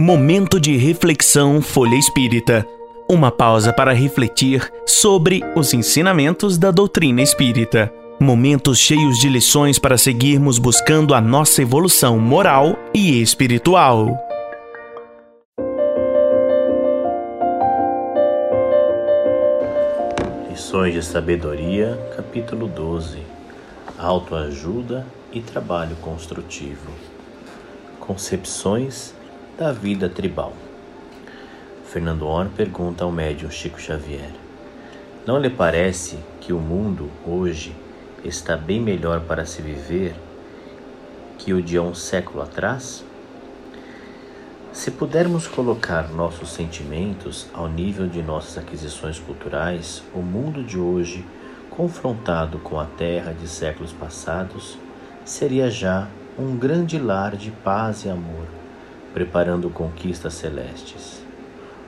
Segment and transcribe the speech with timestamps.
[0.00, 2.66] Momento de reflexão Folha Espírita.
[3.06, 7.92] Uma pausa para refletir sobre os ensinamentos da doutrina espírita.
[8.18, 14.18] Momentos cheios de lições para seguirmos buscando a nossa evolução moral e espiritual.
[20.48, 23.18] Lições de Sabedoria, capítulo 12
[23.98, 26.90] Autoajuda e Trabalho Construtivo
[28.00, 29.19] Concepções
[29.60, 30.54] da vida tribal.
[31.84, 34.30] Fernando Orr pergunta ao médium Chico Xavier:
[35.26, 37.76] Não lhe parece que o mundo hoje
[38.24, 40.14] está bem melhor para se viver
[41.36, 43.04] que o de um século atrás?
[44.72, 51.22] Se pudermos colocar nossos sentimentos ao nível de nossas aquisições culturais, o mundo de hoje,
[51.68, 54.78] confrontado com a terra de séculos passados,
[55.22, 58.59] seria já um grande lar de paz e amor
[59.12, 61.22] preparando conquistas celestes.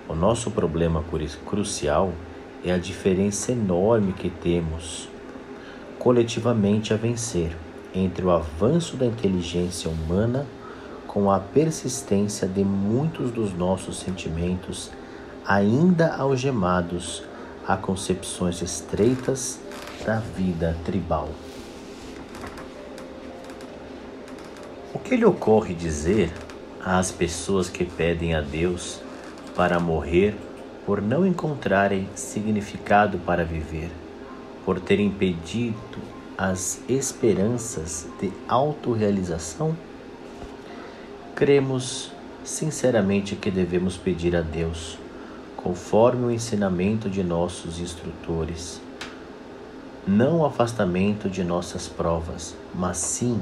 [0.09, 1.05] O nosso problema
[1.47, 2.13] crucial
[2.65, 5.09] é a diferença enorme que temos
[5.99, 7.57] coletivamente a vencer
[7.95, 10.47] entre o avanço da inteligência humana
[11.07, 14.91] com a persistência de muitos dos nossos sentimentos
[15.47, 17.23] ainda algemados
[17.67, 19.61] a concepções estreitas
[20.05, 21.29] da vida tribal.
[24.95, 26.33] O que lhe ocorre dizer
[26.85, 29.01] às pessoas que pedem a Deus
[29.55, 30.35] para morrer
[30.85, 33.91] por não encontrarem significado para viver,
[34.65, 35.99] por terem pedido
[36.37, 39.77] as esperanças de autorrealização?
[41.37, 42.11] Cremos
[42.43, 44.99] sinceramente que devemos pedir a Deus,
[45.57, 48.81] conforme o ensinamento de nossos instrutores,
[50.05, 53.41] não o afastamento de nossas provas, mas sim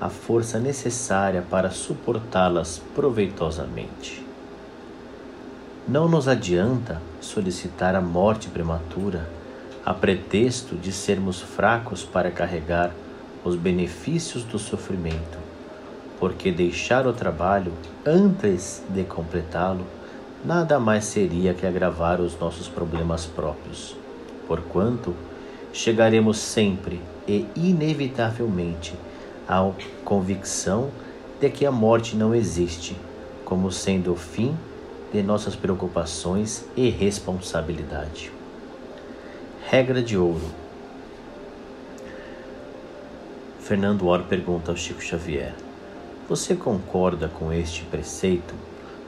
[0.00, 4.24] a força necessária para suportá-las proveitosamente.
[5.88, 9.28] Não nos adianta solicitar a morte prematura
[9.84, 12.92] a pretexto de sermos fracos para carregar
[13.44, 15.38] os benefícios do sofrimento,
[16.20, 17.72] porque deixar o trabalho
[18.04, 19.86] antes de completá-lo
[20.44, 23.96] nada mais seria que agravar os nossos problemas próprios,
[24.46, 25.14] porquanto
[25.72, 28.94] chegaremos sempre e inevitavelmente
[29.48, 29.72] a
[30.04, 30.90] convicção
[31.40, 32.94] de que a morte não existe,
[33.44, 34.54] como sendo o fim
[35.10, 38.30] de nossas preocupações e responsabilidade.
[39.66, 40.44] Regra de ouro.
[43.60, 45.54] Fernando Or pergunta ao Chico Xavier:
[46.28, 48.54] Você concorda com este preceito?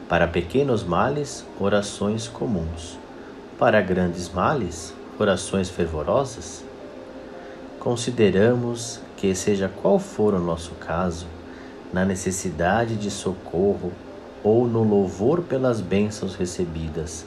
[0.08, 2.98] Para pequenos males, orações comuns.
[3.58, 6.64] Para grandes males, orações fervorosas?
[7.78, 11.26] Consideramos que, seja qual for o nosso caso,
[11.92, 13.92] na necessidade de socorro
[14.42, 17.26] ou no louvor pelas bênçãos recebidas,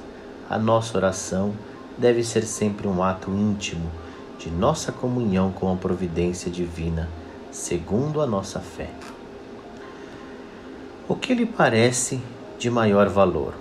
[0.50, 1.54] a nossa oração
[1.96, 3.92] deve ser sempre um ato íntimo
[4.40, 7.08] de nossa comunhão com a providência divina,
[7.52, 8.90] segundo a nossa fé.
[11.08, 12.20] O que lhe parece
[12.58, 13.54] de maior valor,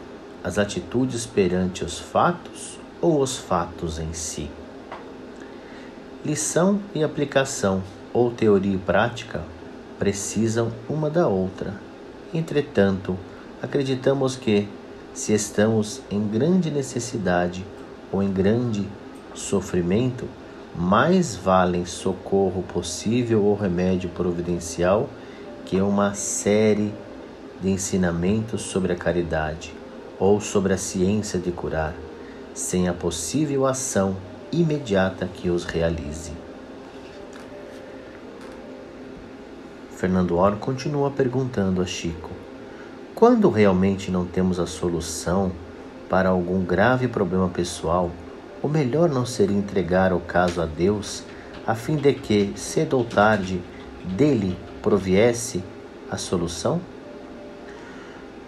[0.42, 4.48] as atitudes perante os fatos ou os fatos em si?
[6.24, 7.82] Lição e aplicação
[8.12, 9.42] ou teoria e prática
[9.98, 11.74] precisam uma da outra.
[12.34, 13.16] Entretanto,
[13.62, 14.68] acreditamos que,
[15.14, 17.64] se estamos em grande necessidade
[18.10, 18.86] ou em grande
[19.34, 20.26] sofrimento,
[20.74, 25.08] mais valem socorro possível ou remédio providencial
[25.66, 26.92] que uma série
[27.60, 29.74] de ensinamentos sobre a caridade
[30.18, 31.94] ou sobre a ciência de curar,
[32.54, 34.16] sem a possível ação
[34.50, 36.32] imediata que os realize.
[40.02, 42.30] Fernando Oro continua perguntando a Chico:
[43.14, 45.52] quando realmente não temos a solução
[46.10, 48.10] para algum grave problema pessoal,
[48.60, 51.22] o melhor não seria entregar o caso a Deus,
[51.64, 53.62] a fim de que, cedo ou tarde,
[54.04, 55.62] dele proviesse
[56.10, 56.80] a solução?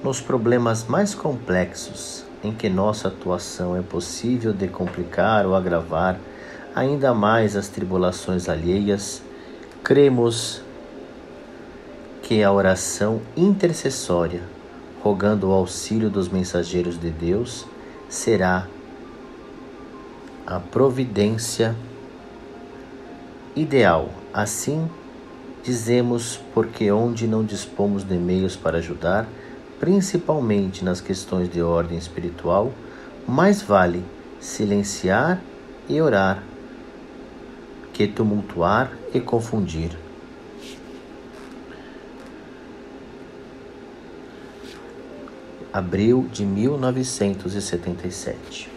[0.02, 6.18] Nos problemas mais complexos, em que nossa atuação é possível de complicar ou agravar
[6.74, 9.22] ainda mais as tribulações alheias,
[9.84, 10.63] cremos
[12.24, 14.42] que a oração intercessória,
[15.02, 17.66] rogando o auxílio dos mensageiros de Deus,
[18.08, 18.66] será
[20.46, 21.76] a providência
[23.54, 24.08] ideal.
[24.32, 24.90] Assim,
[25.62, 29.28] dizemos porque onde não dispomos de meios para ajudar,
[29.78, 32.72] principalmente nas questões de ordem espiritual,
[33.28, 34.02] mais vale
[34.40, 35.42] silenciar
[35.86, 36.42] e orar
[37.92, 40.03] que tumultuar e confundir.
[45.74, 48.70] Abril de 1977.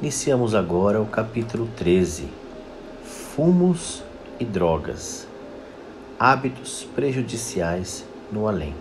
[0.00, 2.28] Iniciamos agora o capítulo 13:
[3.02, 4.04] Fumos
[4.38, 5.26] e drogas.
[6.16, 8.72] Hábitos prejudiciais no além.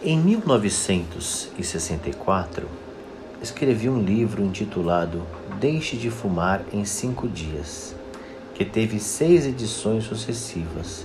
[0.00, 2.68] Em 1964,
[3.42, 5.26] escrevi um livro intitulado
[5.58, 7.96] Deixe de Fumar em Cinco Dias,
[8.54, 11.04] que teve seis edições sucessivas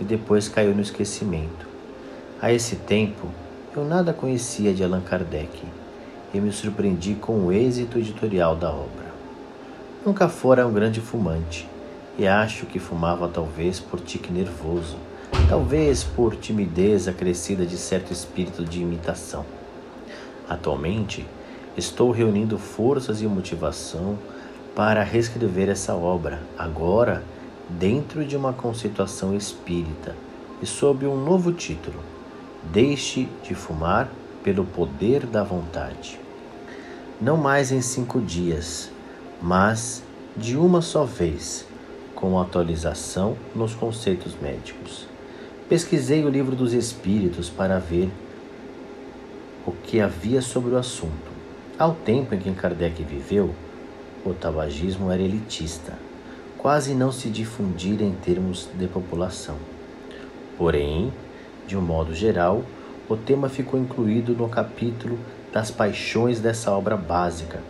[0.00, 1.73] e depois caiu no esquecimento.
[2.44, 3.28] A esse tempo,
[3.74, 5.62] eu nada conhecia de Allan Kardec
[6.34, 9.14] e me surpreendi com o êxito editorial da obra.
[10.04, 11.66] Nunca fora um grande fumante
[12.18, 14.98] e acho que fumava talvez por tique nervoso,
[15.48, 19.46] talvez por timidez acrescida de certo espírito de imitação.
[20.46, 21.26] Atualmente,
[21.78, 24.18] estou reunindo forças e motivação
[24.76, 27.24] para reescrever essa obra, agora
[27.70, 30.14] dentro de uma conceituação espírita
[30.60, 32.00] e sob um novo título:
[32.72, 34.10] Deixe de fumar
[34.42, 36.18] pelo poder da vontade.
[37.20, 38.90] Não mais em cinco dias,
[39.40, 40.02] mas
[40.36, 41.66] de uma só vez,
[42.14, 45.06] com atualização nos conceitos médicos.
[45.68, 48.10] Pesquisei o livro dos Espíritos para ver
[49.66, 51.32] o que havia sobre o assunto.
[51.78, 53.54] Ao tempo em que Kardec viveu,
[54.24, 55.92] o tabagismo era elitista
[56.64, 59.56] quase não se difundir em termos de população.
[60.56, 61.12] Porém,
[61.66, 62.62] de um modo geral,
[63.08, 65.18] o tema ficou incluído no capítulo
[65.52, 67.60] das paixões dessa obra básica,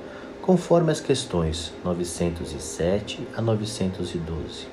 [0.41, 4.67] conforme as questões 907 a 912.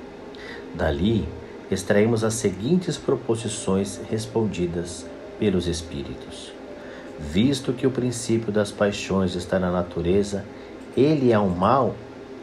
[0.74, 1.28] Dali,
[1.70, 5.06] extraímos as seguintes proposições respondidas
[5.38, 6.52] pelos Espíritos.
[7.18, 10.44] Visto que o princípio das paixões está na natureza,
[10.96, 11.94] ele é um mal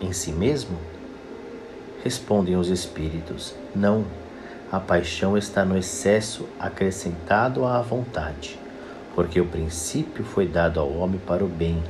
[0.02, 0.78] em si mesmo?
[2.04, 4.06] Respondem os espíritos: Não,
[4.72, 8.60] a paixão está no excesso acrescentado à vontade,
[9.16, 11.84] porque o princípio foi dado ao homem para o bem,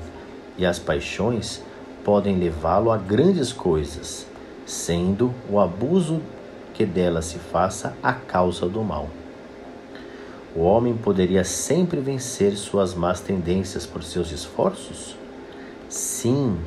[0.57, 1.61] e as paixões
[2.05, 4.25] podem levá-lo a grandes coisas,
[4.65, 6.21] sendo o abuso
[6.73, 9.09] que dela se faça a causa do mal.
[10.55, 15.15] O homem poderia sempre vencer suas más tendências por seus esforços?
[15.89, 16.57] Sim,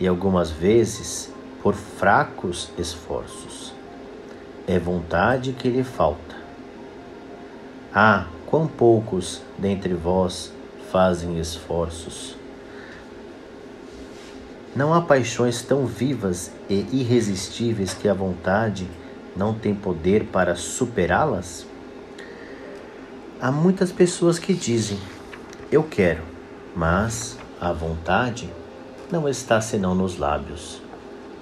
[0.00, 1.30] e algumas vezes
[1.62, 3.57] por fracos esforços.
[4.68, 6.36] É vontade que lhe falta.
[7.94, 10.52] Ah, quão poucos dentre vós
[10.92, 12.36] fazem esforços.
[14.76, 18.86] Não há paixões tão vivas e irresistíveis que a vontade
[19.34, 21.66] não tem poder para superá-las?
[23.40, 24.98] Há muitas pessoas que dizem:
[25.72, 26.22] Eu quero,
[26.76, 28.52] mas a vontade
[29.10, 30.82] não está senão nos lábios.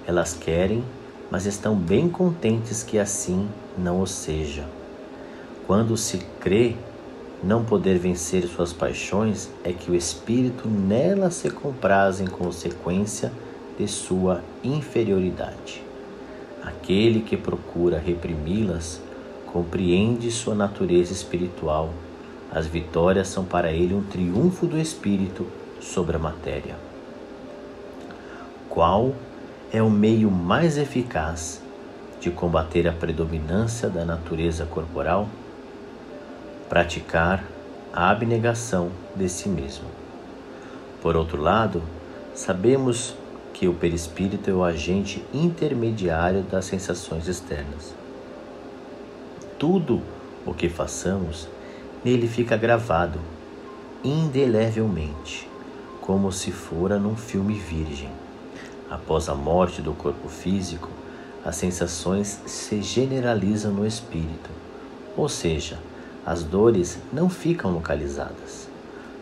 [0.07, 0.81] Elas querem,
[1.29, 3.47] mas estão bem contentes que assim
[3.77, 4.65] não o seja.
[5.65, 6.75] Quando se crê
[7.43, 13.31] não poder vencer suas paixões, é que o espírito nelas se compraz em consequência
[13.77, 15.83] de sua inferioridade.
[16.63, 19.01] Aquele que procura reprimi-las
[19.45, 21.91] compreende sua natureza espiritual.
[22.51, 25.45] As vitórias são para ele um triunfo do espírito
[25.79, 26.75] sobre a matéria.
[28.69, 29.13] Qual
[29.71, 31.61] é o meio mais eficaz
[32.21, 35.27] de combater a predominância da natureza corporal?
[36.69, 37.43] Praticar
[37.91, 39.87] a abnegação de si mesmo.
[41.01, 41.83] Por outro lado,
[42.33, 43.13] sabemos
[43.53, 47.93] que o perispírito é o agente intermediário das sensações externas.
[49.59, 50.01] Tudo
[50.45, 51.47] o que façamos
[52.05, 53.19] nele fica gravado
[54.03, 55.49] indelevelmente,
[55.99, 58.26] como se fora num filme virgem.
[58.89, 60.89] Após a morte do corpo físico,
[61.43, 64.49] as sensações se generalizam no espírito,
[65.15, 65.77] ou seja,
[66.25, 68.67] as dores não ficam localizadas.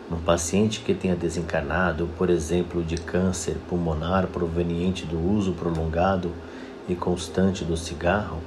[0.08, 6.32] Num paciente que tenha desencarnado, por exemplo, de câncer pulmonar proveniente do uso prolongado
[6.88, 8.38] e constante do cigarro,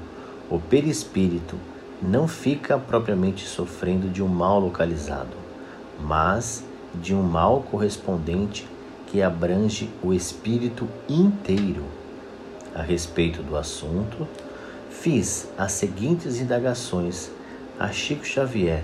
[0.50, 1.58] o perispírito
[2.02, 5.36] não fica propriamente sofrendo de um mal localizado,
[6.00, 6.64] mas
[6.96, 8.66] de um mal correspondente
[9.10, 11.84] que abrange o espírito inteiro.
[12.76, 14.28] A respeito do assunto,
[14.90, 17.32] fiz as seguintes indagações
[17.80, 18.84] a Chico Xavier,